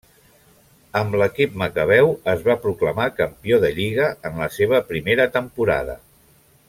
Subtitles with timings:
[1.01, 5.99] Amb l'equip macabeu es va proclamar campió de lliga en la seva primera temporada.